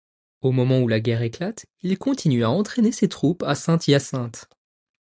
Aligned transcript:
Au 0.41 0.51
moment 0.51 0.79
où 0.79 0.87
la 0.87 0.99
guerre 0.99 1.21
éclate, 1.21 1.67
il 1.83 1.99
continue 1.99 2.43
à 2.43 2.49
entraîner 2.49 2.91
ses 2.91 3.07
troupes 3.07 3.43
à 3.43 3.53
Saint-Hyacinthe. 3.53 4.49